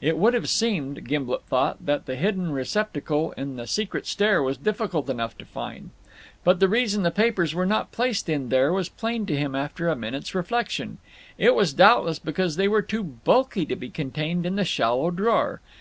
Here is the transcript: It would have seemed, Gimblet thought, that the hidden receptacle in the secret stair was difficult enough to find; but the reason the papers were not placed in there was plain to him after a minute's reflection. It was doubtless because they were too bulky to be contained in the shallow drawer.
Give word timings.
It 0.00 0.16
would 0.16 0.34
have 0.34 0.48
seemed, 0.48 1.02
Gimblet 1.08 1.42
thought, 1.46 1.84
that 1.84 2.06
the 2.06 2.14
hidden 2.14 2.52
receptacle 2.52 3.32
in 3.36 3.56
the 3.56 3.66
secret 3.66 4.06
stair 4.06 4.40
was 4.40 4.56
difficult 4.56 5.10
enough 5.10 5.36
to 5.38 5.44
find; 5.44 5.90
but 6.44 6.60
the 6.60 6.68
reason 6.68 7.02
the 7.02 7.10
papers 7.10 7.56
were 7.56 7.66
not 7.66 7.90
placed 7.90 8.28
in 8.28 8.50
there 8.50 8.72
was 8.72 8.88
plain 8.88 9.26
to 9.26 9.36
him 9.36 9.56
after 9.56 9.88
a 9.88 9.96
minute's 9.96 10.32
reflection. 10.32 10.98
It 11.38 11.56
was 11.56 11.72
doubtless 11.72 12.20
because 12.20 12.54
they 12.54 12.68
were 12.68 12.82
too 12.82 13.02
bulky 13.02 13.66
to 13.66 13.74
be 13.74 13.90
contained 13.90 14.46
in 14.46 14.54
the 14.54 14.64
shallow 14.64 15.10
drawer. 15.10 15.60